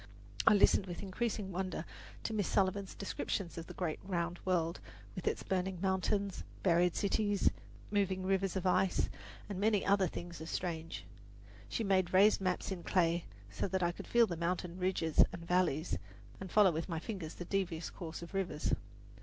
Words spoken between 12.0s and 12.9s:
raised maps in